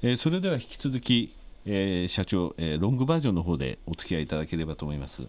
[0.00, 1.34] えー、それでは引き続き、
[1.66, 5.22] えー、社長、え、ロングバージョンの方でお付き合いいただければと思います。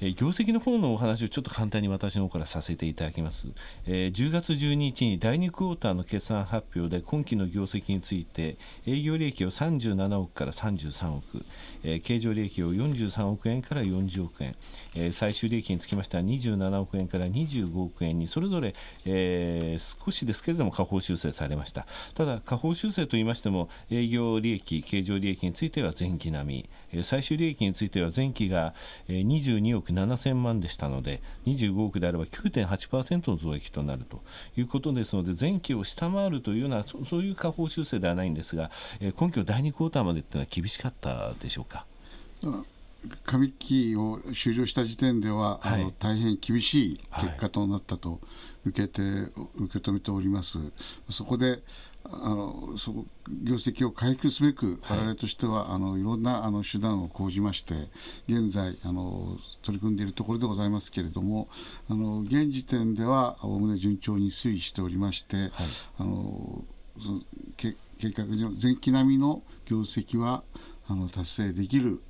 [0.00, 3.48] え、業績の方のお話をちょっと簡単に私の方からさせていただきます、
[3.86, 8.56] えー、10月12日に第2クォーターの決算発表で今期の業績について
[8.86, 11.44] 営業利益を37億から33億、
[11.82, 14.54] えー、経常利益を43億円から40億円、
[14.96, 18.74] えー、最終利益につきましては27億円から25億円にそれぞれ、
[19.06, 21.86] え、少しですけれども下方修正されました。
[22.14, 28.74] ただ下方修正といいましても営業利益経常利益については前期並みえ最終利益については前期が
[29.08, 34.20] 22億億7000万でしたので25億であれば9.8%の増益となると
[34.56, 41.86] いうことですので前期を下回るというようなそういう下方修正ではないんですが、えー、今期第2クォーターまでというのは厳しかったでしょうか？
[43.24, 48.20] 上期を終了した時点では、はい、あの大変厳しい結果となったと
[48.64, 49.10] 受けて、はい、
[49.58, 50.58] 受け止めております。
[51.10, 51.60] そこで
[52.12, 52.92] あのそ
[53.42, 57.74] 業績を回復すべく、我々としては、はい、あのいろんなあの手段を講じまして、
[58.28, 61.48] 現在あの、取り組んでいるところでございますけれども、
[61.90, 65.50] あの現時点ではおおむね順調に推移しておりまして、はい、
[65.98, 66.64] あの
[67.56, 70.42] 計画上、前期並みの業績は
[70.88, 72.00] あの達成できる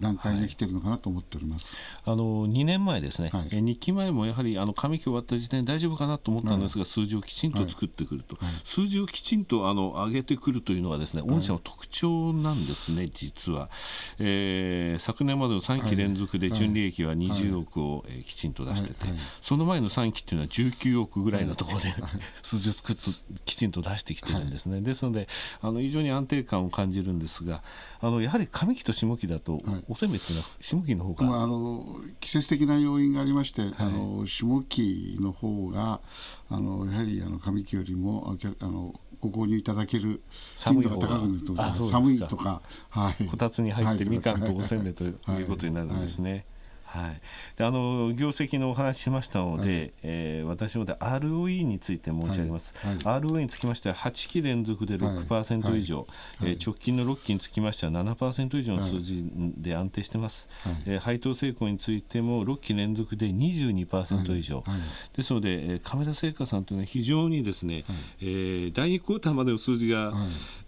[0.00, 13.70] 段階に来ているのかなと思っております、はい、あの2年前ですね、はい、日記前もやはりあの上期終わった時点で大丈夫かなと思ったんですが、はい、数字をきちんと作ってくると、数字をきちんとあの上げてくるというのはですね御社の特徴なんですね、実は、
[14.18, 19.06] えー、昨年までの3期連続で純利益は20億を、えー、きちんと出してて、
[19.40, 21.94] その前の3期っていうのは19億ぐらいのところで、
[22.42, 23.10] 数字を作って
[23.44, 25.28] きちんと出してきてるんですね、ですので
[25.60, 27.62] あの非常に安定感を感じるんですが
[28.00, 31.84] あのやはり上期と下期だと、はい、おせんべいっていうのは下期の方が、まあ、あの
[32.20, 36.00] 季節的な要因がありまして、はい、あの下期の方が
[36.48, 40.22] あのやはりあの上期よりもあのご購入いただける
[40.56, 46.32] 頻度が高くなると寒いとか、はい、こたつに入ってみかんとおせんべいということになるんですね。
[46.32, 46.44] はい、
[47.56, 52.96] であの業績のお話ししましたので、はい、えー、私ので ROE について申し上げます、はい。
[52.96, 56.04] はい、ROE につきましては8期連続で6%以上、は
[56.40, 56.44] い。
[56.44, 59.24] はい、えー、直近の6期につきましては7%以上の数字
[59.56, 64.64] で安定してます、はい、えー、配当成功についても6期連続で22%以上、
[65.16, 67.84] ですので、えー、亀田製菓さんというのは非常にですね、はい、
[68.20, 70.12] えー、第2クォーターまでの数字が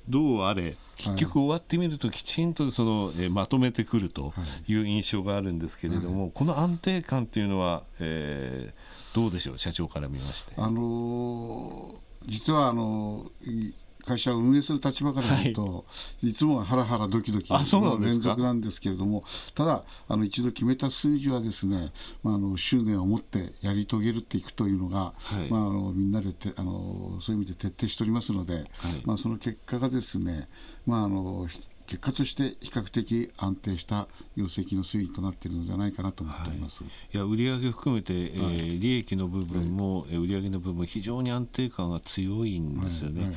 [0.08, 4.32] どうあれ、結局終わってみるときちんとその、えー、まとめてくると
[4.66, 9.58] いう印象があるんですけれども、はい、この安定感というのは、えー、どうでしょう？
[9.58, 10.54] 社長から見まして。
[10.56, 11.94] あのー、
[12.26, 13.74] 実はあのー
[14.04, 15.82] 会社を運営する立場から言うと、は
[16.22, 19.24] い、いつもハラハラドキドキの連続なんですけれども
[19.54, 21.92] ただあの一度決めた数字はですね、
[22.22, 28.64] まあ、あの執念を持ってやり遂げるっていくというのが、はい、まあ、あのみんなでてあのそういう意味で徹底しておりますので、はい、
[29.04, 30.48] まあ、その結果がですね、
[30.86, 31.46] まあ、あの
[31.92, 43.24] 結果として比較的安定した業績の推移となっているのではないかなと思っております、はい、いや売上含めて、えー、利益の部分も、はい、売上の部分非常に安定感が強いんですよね。
[43.24, 43.34] はい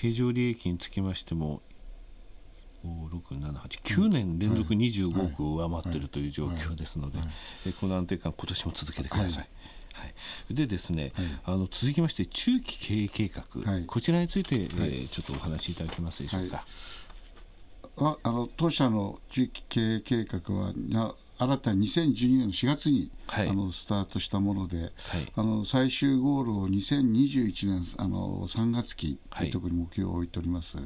[0.00, 1.60] 経常利益につきましても
[3.82, 7.18] 9年連続25億を上回っているという状況ですので、
[7.80, 9.48] この安定感、今年も続けてください。
[9.94, 10.04] は
[10.50, 16.64] い、でですね、はい、あの続きまして中期経営計画、はい、こちらについて、はい、えー、ちょっとお話しいただけますでしょうか。
[18.00, 20.72] ああの当社の中期経営計画は
[21.38, 24.90] 新たに2012年の4月に、はい、あのスタートしたもので、はい、
[25.36, 30.78] あの最終ゴールを2021年あの3月期というところに目標を置いております。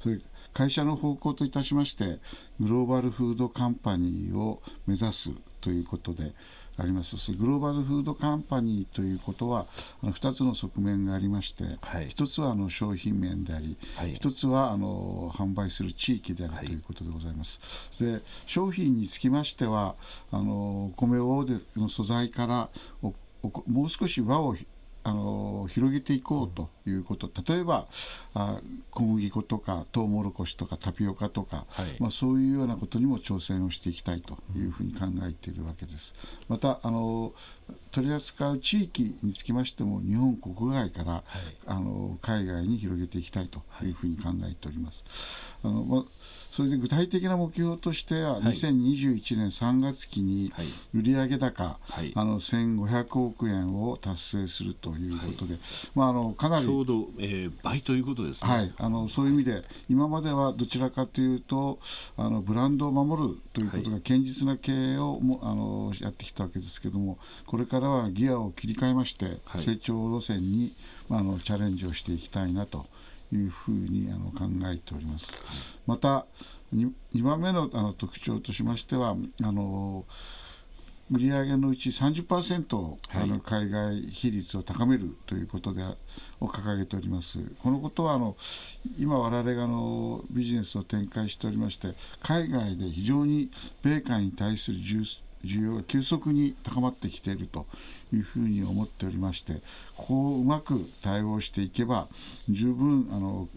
[0.00, 0.18] それ
[0.52, 2.18] 会社の方向といたしまして
[2.60, 5.30] グローバルフードカンパニーを目指す
[5.62, 6.32] ということで
[6.78, 9.66] ありますグローバルフードカンパニーということは
[10.02, 17.60] あの2つの側面がありまして、はい、1つはあの商品面であり、はい、1つはあの販売する地域であるということでございます。
[18.00, 19.94] で商品につきましては
[20.30, 21.44] あの米を
[21.76, 22.68] の素材から
[23.02, 23.14] も
[23.84, 24.54] う少し和を
[25.04, 27.86] あの広げていこうということ例えば
[28.34, 36.14] あ小麦粉とかトウモロコシとかタピオカとか、はい、まあ、そういうようなことにも挑戦をしていきたいというふうに考えているわけです。
[36.48, 37.32] またあの
[37.90, 41.22] 取り扱う地域につきましても日本国外から、はい、
[41.66, 45.04] あの海外に広げていきたいというふうに考えております。
[45.62, 46.04] あのま
[46.52, 50.52] それで具体的な目標としては、2021年3月期に
[50.94, 55.60] 売上高、はい、あの1500億円を達成するということで、はい、
[55.94, 61.78] まあ、あのかなりちょうど、えー、倍ということですね、はい、あのそういう意味で、今まではどちらかというと
[62.18, 67.16] あのブランドを守るということが堅実な経営をもあのやってきたわけですけれども
[67.46, 70.74] これからはギアを切り替えまして、成長路線に、
[71.08, 72.84] まあ、あのチャレンジをしていきたいなと
[73.36, 75.38] いうふうにあの考えております。
[75.86, 76.26] また
[76.74, 80.04] 2, 2番目のあの特徴としましてはあの
[81.10, 85.82] 売上のうち30%を、はい、あの海外比率を高めるということで
[86.40, 87.38] を掲げております。
[87.58, 88.36] このことはあの
[88.98, 93.50] 今我々があのビジネスを展開しておりまして海外で非常に
[93.82, 95.04] 米韓に対する重
[95.44, 97.66] 需要が急速に高まってきていると
[98.12, 99.54] いうふうに思っておりまして
[99.96, 102.08] ここをうまく対応していけば
[102.48, 103.48] 十分あの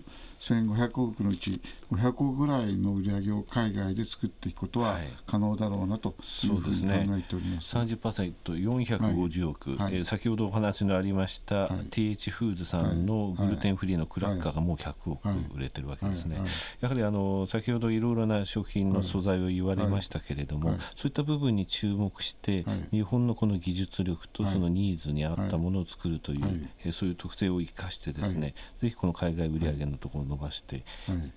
[0.46, 1.60] 1500億のうち
[1.92, 6.10] 500億ぐらいの売り上げを海外で作っていくことは可能だろうなと
[6.44, 7.76] いうふうに考えております。
[7.76, 16.38] はい、30%、450億、はい、えー、先ほどお話のありました、はい、TH フーズさんのグルテンフリーのクラッカーがもう100億売れてるわけですね。
[16.80, 30.84] やはりあの先ほどいろいろな食品の素材を言われましたけれども、そういった部分に注目して、日本のこの技術力とそのニーズに合ったものを作るという、えー、そういう特性を生かしてですね、ぜひこの海外売上のところを伸ばしていっ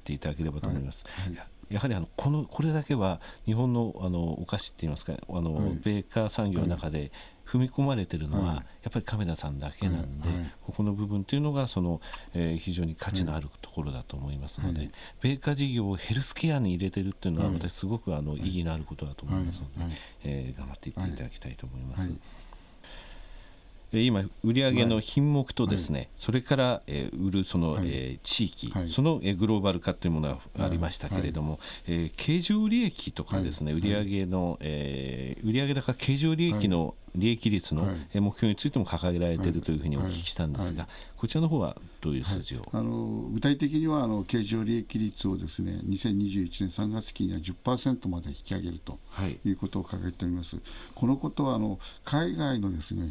[0.05, 1.05] ていただければと思います。
[1.71, 7.13] やはりあのこのこれだけは日本のあのお菓子っていいますかあの、米価産業の中で
[7.45, 10.29] 踏み込まれてるのは、やっぱり亀田さんだけなんで、
[10.63, 12.01] ここの部分というのがその、
[12.35, 14.91] えー、非常に価値のあるところだと思いますので、
[15.21, 22.11] 米価事業をヘルスケアに入れてるっていうのは私すごくあの意義のあることだと思いますので、えー、頑張っていっていただきたいと思います。
[23.93, 48.99] 今、売上の品目とですね、はい、それから、えー、売るその、はい、えー、地域、はい、その、えー、グローバル化というものがありましたけれども、はい、えー、経常利益とかですね、売上の、えー、売上高経常利益の利益率の目標についても掲げられているというふうにお聞きしたんですが、こちらの方はどういう数字を、あの具体的にはあの経常利益率をですね2021年3月期には10%まで引き上げると
[49.45, 49.51] い。
[49.53, 50.59] うことを掲げております。
[50.95, 53.11] このことはあの海外のですね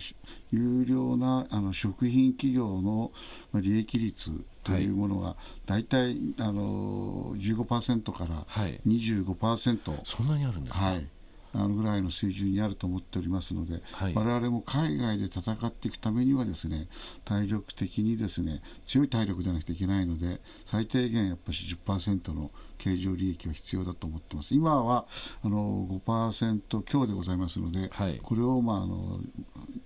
[0.51, 3.11] 有料なあの食品企業の
[3.53, 4.31] 利益率
[4.63, 8.45] というものが大体あの15%から
[8.85, 11.07] 25%、はい、そんなにあるんですか、はい
[11.53, 16.87] あのぐらいの水準にあると思っておりますので、はい、我々も海外で戦っていくためにはですね
[17.25, 24.53] 体力的にですね強い体力でなくてはいけないので最低限やっぱり10%の経常利益は必要だと思ってます。
[24.53, 25.05] 今は
[25.43, 29.19] あの5%強でございますので、はい、これを、まあ、あの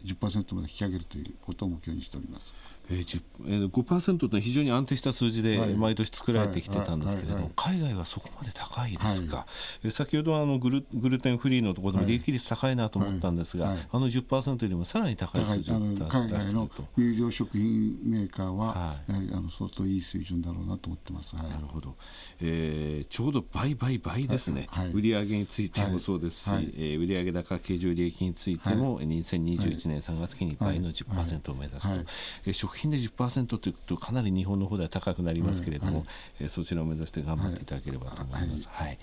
[0.05, 2.53] 10%まで引き上げるということを目標にしております。
[2.91, 9.45] えー、えー、5%というのは非常に安定した数字で毎年作られてきてたんですけれども、海外はそこまで高いですか、はい、
[9.85, 13.75] えー、先ほどあのグルグルテンフリーのところでも利益率高いなと思ったんですが、はい。
[13.75, 21.35] はい、あの10%よりもさらに高い数字を出海外の有料食品メーカーは、はい、やはりあの相当いい水準だろうなと思ってます。
[21.35, 21.95] なるほど、
[22.41, 32.05] えー、ちょうど倍倍倍ですね、売上についてもそうですし、はい、えー、売上高経常利益についても、はい、2021年3月期に倍の10%を目指すと、はい、
[32.47, 36.07] えー、食品で10%というとかなり日本の方では高くなりますけれども、はい、
[36.41, 38.67] えー、そちらを目指して頑張っていただければと思います。
[38.71, 38.97] はい。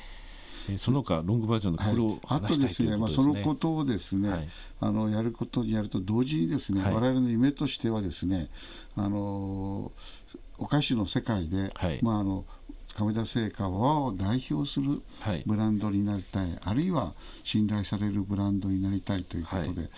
[0.70, 2.92] えその他ロングバージョンのこれを話したいとですね。
[2.92, 4.48] あとですね、まあ、そのことをですね、はい、
[4.80, 8.48] あのやることにやると同時にですね、はい、我々の夢としてはですね、
[8.96, 9.92] あの
[10.58, 12.44] お菓子の世界で、はい、まああの
[12.98, 15.00] 亀田製菓を代表する
[15.46, 17.12] ブランドになりたい、はい、あるいは
[17.44, 19.90] 信頼されるブランドになりたいということで、はい、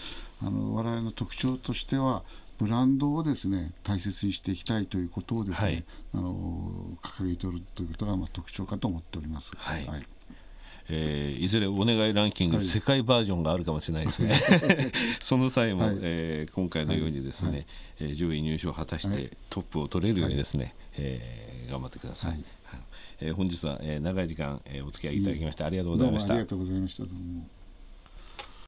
[0.43, 2.23] あの我々の特徴としては
[2.61, 5.85] ブランドをですね大切にしていきたいということをですね、はい、
[6.15, 9.53] あの掲げておるということがまあ特徴かと思っております。
[9.57, 10.07] はい、はい。
[10.93, 14.35] えー、いずれお願いランキング、はい、世界バージョンがあるかもしれないですね、
[15.23, 17.67] その際も、はい、えー、今回のようにですね、はい、
[18.01, 22.31] えー、上位入賞を果たしてトップを取れるようにですね、はい、えー、頑張ってください。
[22.33, 22.45] はい、
[23.21, 26.33] えー、本日は、えー、長い時間、えー、お付き合いいただきまして、ありがとうございました。
[26.33, 27.05] ありがとうございました。
[27.05, 27.47] どうも